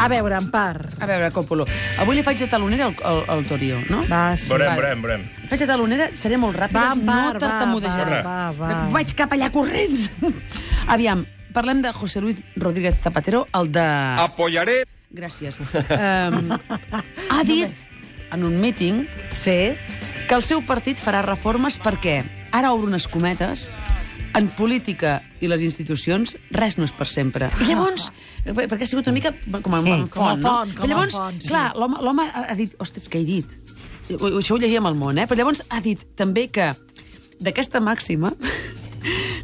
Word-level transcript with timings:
A 0.00 0.08
veure, 0.08 0.36
Empar. 0.40 0.86
A 0.98 1.06
veure, 1.06 1.28
Còpolo, 1.34 1.66
avui 2.00 2.16
li 2.16 2.22
faig 2.24 2.38
de 2.40 2.46
talonera 2.48 2.86
al, 2.88 2.94
al, 3.04 3.18
al 3.34 3.42
Torio, 3.48 3.80
no? 3.90 4.00
Va, 4.08 4.34
sí. 4.40 4.48
Veurem, 4.48 4.70
Va. 4.70 4.76
veurem, 4.78 5.02
veurem. 5.04 5.26
Faig 5.50 5.60
de 5.60 5.68
talonera, 5.68 6.06
seré 6.16 6.38
molt 6.40 6.56
ràpida, 6.56 6.86
Va, 6.88 6.94
Empar, 6.96 7.34
no 7.34 7.42
tartamudejaré. 7.42 8.22
va, 8.24 8.38
va, 8.56 8.70
va. 8.72 8.80
Vaig 8.94 9.12
cap 9.18 9.34
allà 9.36 9.50
corrents. 9.52 10.08
Aviam, 10.94 11.26
parlem 11.52 11.82
de 11.84 11.92
José 11.92 12.20
Luis 12.24 12.40
Rodríguez 12.56 12.96
Zapatero, 13.02 13.46
el 13.54 13.70
de... 13.72 13.84
Apoyaré 14.24 14.82
Gràcies. 15.12 15.56
Um, 15.58 16.52
ha 17.34 17.40
dit 17.48 17.72
en 18.32 18.44
un 18.46 18.60
míting 18.62 19.04
Sí. 19.34 19.72
que 20.28 20.34
el 20.38 20.44
seu 20.46 20.60
partit 20.62 21.00
farà 21.02 21.20
reformes 21.26 21.80
perquè, 21.82 22.20
ara 22.54 22.70
obro 22.70 22.86
unes 22.86 23.08
cometes, 23.10 23.68
en 24.36 24.48
política 24.56 25.20
i 25.40 25.48
les 25.50 25.62
institucions 25.66 26.36
res 26.54 26.76
no 26.78 26.86
és 26.86 26.94
per 26.96 27.08
sempre. 27.10 27.50
I 27.60 27.70
llavors, 27.70 28.10
perquè 28.44 28.84
ha 28.84 28.90
sigut 28.90 29.08
una 29.10 29.16
mica 29.16 29.32
com 29.34 29.74
amb 29.76 29.90
com 29.90 30.06
font, 30.14 30.42
no? 30.42 30.48
font, 30.48 30.74
com 30.76 30.84
Però 30.84 30.90
llavors, 30.92 31.16
font, 31.18 31.40
sí. 31.42 31.50
clar, 31.52 31.70
l'home 31.76 32.28
ha 32.30 32.56
dit... 32.58 32.76
Ostres, 32.82 33.08
què 33.10 33.22
he 33.22 33.26
dit? 33.28 33.56
Això 34.10 34.56
ho 34.56 34.60
llegíem 34.60 34.86
al 34.86 34.98
món, 34.98 35.18
eh? 35.18 35.26
Però 35.30 35.38
llavors 35.42 35.64
ha 35.70 35.82
dit 35.84 36.02
també 36.18 36.48
que 36.52 36.72
d'aquesta 37.40 37.82
màxima 37.82 38.34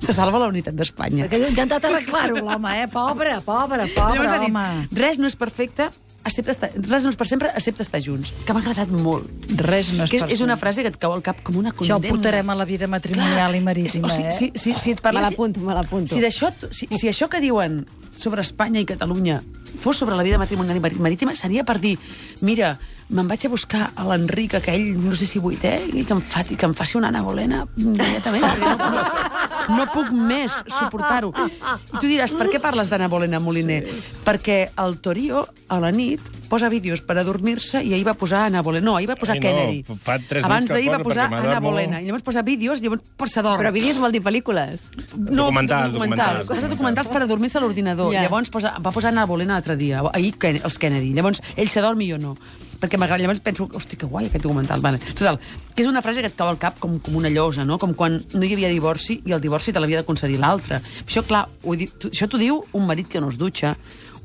se 0.07 0.15
salva 0.17 0.39
la 0.39 0.49
unitat 0.53 0.75
d'Espanya. 0.79 1.27
Perquè 1.27 1.41
jo 1.43 1.47
he 1.51 1.53
intentat 1.55 1.85
arreglar-ho, 1.91 2.39
l'home, 2.47 2.73
eh? 2.83 2.89
Pobre, 2.93 3.37
pobre, 3.45 3.87
pobre, 3.95 4.17
Llavors 4.17 4.33
ha 4.33 4.43
dit, 4.43 4.51
home. 4.55 4.89
res 4.95 5.19
no 5.19 5.27
és 5.27 5.35
perfecte, 5.37 5.89
excepte 6.27 6.51
estar, 6.55 6.71
res 6.75 7.05
no 7.05 7.11
és 7.13 7.19
per 7.19 7.27
sempre, 7.31 7.51
excepte 7.55 7.83
estar 7.85 8.01
junts. 8.03 8.33
Que 8.47 8.55
m'ha 8.55 8.63
agradat 8.65 8.91
molt. 8.91 9.29
Res 9.61 9.93
no 9.95 10.05
és 10.07 10.11
que 10.11 10.19
per 10.23 10.29
és, 10.31 10.39
és 10.39 10.41
una 10.43 10.55
sempre. 10.57 10.61
frase 10.65 10.83
que 10.87 10.91
et 10.95 10.99
cau 11.03 11.13
al 11.15 11.23
cap 11.27 11.43
com 11.47 11.59
una 11.61 11.71
Això 11.75 11.85
ho 11.85 12.01
condemna. 12.01 12.15
portarem 12.17 12.51
a 12.51 12.57
la 12.59 12.65
vida 12.67 12.89
matrimonial 12.91 13.55
i 13.55 13.61
marítima, 13.61 14.09
o 14.09 14.11
sigui, 14.11 14.29
eh? 14.29 14.33
si, 14.33 14.51
si, 14.55 14.73
si 14.75 14.91
et 14.95 14.99
Me 14.99 15.03
parlessi... 15.11 15.31
l'apunto, 15.35 15.61
me 15.61 15.75
l'apunto. 15.75 16.15
Si, 16.15 16.21
d'això, 16.23 16.51
si, 16.71 16.89
si 16.91 17.09
això 17.11 17.29
que 17.29 17.41
diuen 17.41 17.85
sobre 18.17 18.41
Espanya 18.43 18.81
i 18.81 18.87
Catalunya 18.89 19.43
fos 19.81 19.99
sobre 20.01 20.17
la 20.17 20.23
vida 20.25 20.39
matrimonial 20.41 20.79
i 20.79 20.81
marí- 20.81 20.99
marítima, 20.99 21.35
seria 21.37 21.63
per 21.65 21.79
dir, 21.79 21.99
mira, 22.41 22.79
me'n 23.09 23.29
vaig 23.31 23.45
a 23.47 23.51
buscar 23.53 23.83
a 23.95 24.05
l'Enric 24.09 24.57
aquell, 24.59 24.89
no 24.99 25.15
sé 25.15 25.27
si 25.31 25.39
vuitè, 25.39 25.77
i 25.95 26.03
que 26.05 26.15
em, 26.17 26.21
fa, 26.21 26.43
que 26.43 26.67
em 26.67 26.75
faci 26.75 26.97
una 26.99 27.09
Anna 27.13 27.23
Bolena 27.23 27.63
immediatament, 27.79 28.47
no, 28.61 28.73
no, 28.77 29.77
no 29.77 29.85
puc 29.93 30.11
més 30.11 30.57
suportar-ho. 30.67 31.31
I 31.37 32.01
tu 32.01 32.07
diràs, 32.09 32.35
per 32.39 32.49
què 32.51 32.59
parles 32.63 32.91
d'Anna 32.91 33.07
Bolena, 33.13 33.39
Moliner? 33.43 33.85
Sí. 33.87 34.17
Perquè 34.27 34.59
el 34.83 34.99
Torio, 35.05 35.45
a 35.71 35.79
la 35.83 35.93
nit, 35.95 36.21
posa 36.51 36.69
vídeos 36.71 37.01
per 37.03 37.17
adormir-se 37.19 37.81
i 37.83 37.95
ahir 37.95 38.07
va 38.07 38.15
posar 38.19 38.45
Anna 38.49 38.63
Bolena. 38.67 38.85
No, 38.87 38.97
ahir 38.99 39.09
va 39.11 39.17
posar 39.19 39.37
Ai, 39.37 39.41
no, 39.41 39.47
Kennedy. 39.47 39.99
fa 40.03 40.19
tres 40.19 40.45
Abans 40.47 40.71
d'ahir 40.71 40.91
va 40.91 40.99
posa, 40.99 41.27
posar 41.27 41.31
m'adormo. 41.31 41.71
Bolena. 41.71 42.03
I 42.03 42.07
llavors 42.11 42.27
posa 42.27 42.43
vídeos, 42.47 42.83
llavors 42.83 43.03
per 43.17 43.31
s'adorm. 43.31 43.63
Però 43.63 43.73
vídeos 43.75 43.99
vol 44.03 44.15
dir 44.15 44.23
pel·lícules. 44.23 44.87
No, 45.17 45.47
Documentals, 45.47 45.93
documentals. 45.95 45.95
documentals. 45.95 46.47
Posa 46.53 46.69
documentals 46.75 47.11
per 47.11 47.23
adormir-se 47.23 47.59
a 47.59 47.65
l'ordinador. 47.65 48.13
Ja. 48.15 48.23
Llavors 48.27 48.51
posa, 48.55 48.77
va 48.83 48.95
posar 48.95 49.11
Anna 49.15 49.27
Bolena 49.27 49.59
l'altre 49.59 49.77
dia, 49.79 50.03
ahir 50.13 50.35
els 50.63 50.79
Kennedy. 50.79 51.13
Llavors 51.15 51.43
ell 51.57 51.71
s'adorm 51.71 52.01
i 52.03 52.11
jo 52.13 52.19
no 52.23 52.37
perquè 52.81 52.99
m'agrada. 53.01 53.23
Llavors 53.23 53.43
penso, 53.45 53.69
hosti, 53.73 53.99
que 54.01 54.09
guai 54.11 54.29
aquest 54.29 54.45
documental. 54.45 54.83
Vale. 54.85 55.01
Total, 55.13 55.41
que 55.75 55.85
és 55.85 55.91
una 55.91 56.03
frase 56.05 56.25
que 56.25 56.31
et 56.33 56.39
cau 56.39 56.51
al 56.51 56.61
cap 56.63 56.81
com, 56.83 56.99
com 57.03 57.17
una 57.19 57.33
llosa, 57.33 57.65
no? 57.65 57.79
Com 57.83 57.95
quan 57.95 58.21
no 58.35 58.45
hi 58.45 58.55
havia 58.57 58.73
divorci 58.73 59.21
i 59.25 59.37
el 59.37 59.43
divorci 59.45 59.73
te 59.73 59.83
l'havia 59.83 60.03
de 60.03 60.09
concedir 60.09 60.41
l'altre. 60.43 60.81
Això, 61.07 61.25
clar, 61.27 61.47
ho, 61.63 61.77
això 61.77 62.29
t'ho 62.29 62.41
diu 62.41 62.63
un 62.73 62.87
marit 62.87 63.09
que 63.11 63.21
no 63.23 63.33
es 63.33 63.39
dutxa, 63.41 63.77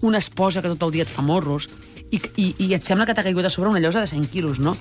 una 0.01 0.17
esposa 0.17 0.61
que 0.61 0.71
tot 0.71 0.87
el 0.87 0.95
dia 0.97 1.05
et 1.05 1.11
fa 1.13 1.21
morros, 1.21 1.69
i, 2.11 2.19
i, 2.35 2.47
i 2.67 2.73
et 2.75 2.85
sembla 2.85 3.05
que 3.07 3.15
t'ha 3.15 3.23
caigut 3.23 3.45
a 3.47 3.51
sobre 3.53 3.69
una 3.69 3.79
llosa 3.79 4.01
de 4.01 4.09
100 4.09 4.27
quilos, 4.33 4.59
no? 4.59 4.75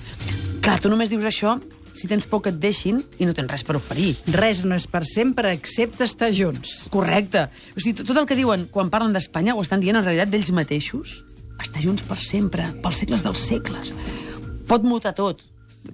Clar, 0.61 0.79
tu 0.81 0.91
només 0.91 1.09
dius 1.09 1.25
això 1.25 1.55
si 1.93 2.07
tens 2.07 2.25
por 2.27 2.41
que 2.41 2.51
et 2.51 2.59
deixin 2.61 3.01
i 3.19 3.27
no 3.27 3.35
tens 3.35 3.51
res 3.51 3.65
per 3.67 3.75
oferir. 3.79 4.13
Res 4.33 4.63
no 4.65 4.77
és 4.77 4.87
per 4.87 5.03
sempre, 5.07 5.51
excepte 5.55 6.05
estar 6.07 6.31
junts. 6.35 6.87
Correcte. 6.93 7.47
O 7.75 7.83
sigui, 7.83 8.03
tot 8.03 8.17
el 8.17 8.27
que 8.29 8.37
diuen 8.39 8.67
quan 8.71 8.91
parlen 8.93 9.15
d'Espanya 9.15 9.55
ho 9.55 9.63
estan 9.63 9.83
dient 9.83 9.99
en 9.99 10.07
realitat 10.07 10.31
d'ells 10.31 10.53
mateixos. 10.55 11.21
Estar 11.61 11.83
junts 11.83 12.03
per 12.07 12.17
sempre, 12.21 12.65
pels 12.83 13.01
segles 13.03 13.23
dels 13.25 13.45
segles. 13.51 13.93
Pot 14.69 14.85
mutar 14.87 15.13
tot. 15.17 15.41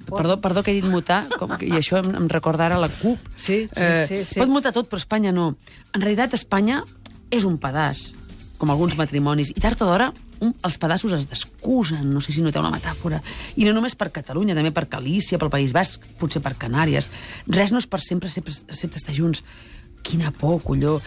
Perdó, 0.07 0.39
perdó 0.43 0.63
que 0.63 0.71
he 0.71 0.79
dit 0.81 0.87
mutar, 0.87 1.25
com 1.39 1.53
que, 1.55 1.67
i 1.67 1.75
això 1.77 2.01
em, 2.01 2.13
em 2.19 2.27
recorda 2.31 2.65
ara 2.67 2.79
la 2.79 2.89
CUP. 2.91 3.19
Sí, 3.35 3.65
sí, 3.71 3.89
sí, 4.07 4.21
sí. 4.27 4.39
Pot 4.39 4.51
mutar 4.51 4.73
tot, 4.75 4.89
però 4.91 4.99
Espanya 4.99 5.31
no. 5.35 5.53
En 5.95 6.03
realitat, 6.03 6.35
Espanya 6.35 6.81
és 7.31 7.47
un 7.47 7.57
pedaç, 7.59 8.09
com 8.59 8.71
alguns 8.71 8.97
matrimonis, 8.99 9.53
i 9.55 9.63
tard 9.63 9.83
o 9.83 9.87
d'hora 9.87 10.11
un, 10.39 10.53
els 10.65 10.77
pedaços 10.77 11.13
es 11.17 11.25
descusen, 11.29 12.03
no 12.13 12.21
sé 12.21 12.33
si 12.35 12.43
noteu 12.45 12.63
la 12.65 12.73
metàfora, 12.73 13.21
i 13.57 13.65
no 13.65 13.73
només 13.75 13.97
per 13.97 14.11
Catalunya, 14.13 14.55
també 14.57 14.73
per 14.75 14.87
Galícia, 14.91 15.39
pel 15.41 15.51
País 15.53 15.73
Basc, 15.75 16.03
potser 16.19 16.43
per 16.45 16.55
Canàries. 16.59 17.09
Res 17.47 17.73
no 17.73 17.81
és 17.81 17.89
per 17.89 18.01
sempre, 18.03 18.29
sempre 18.33 18.53
excepte 18.53 19.01
estar 19.01 19.15
junts. 19.17 19.43
Quina 20.05 20.31
por, 20.35 20.61
colló. 20.63 20.97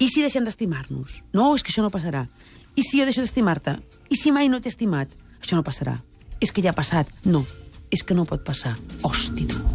I 0.00 0.08
si 0.08 0.22
deixem 0.24 0.46
d'estimar-nos? 0.48 1.18
No, 1.36 1.50
és 1.54 1.62
que 1.62 1.68
això 1.72 1.84
no 1.84 1.92
passarà. 1.92 2.24
I 2.72 2.84
si 2.86 3.00
jo 3.00 3.04
deixo 3.04 3.20
d'estimar-te? 3.20 3.76
I 4.08 4.16
si 4.16 4.32
mai 4.32 4.48
no 4.48 4.60
t'he 4.60 4.72
estimat? 4.72 5.12
Això 5.42 5.58
no 5.58 5.66
passarà. 5.66 5.98
És 6.40 6.54
que 6.56 6.64
ja 6.64 6.72
ha 6.72 6.78
passat. 6.78 7.10
No, 7.28 7.44
és 7.92 8.00
que 8.02 8.16
no 8.16 8.24
pot 8.24 8.40
passar. 8.46 8.72
Hosti, 9.04 9.44
tu. 9.50 9.69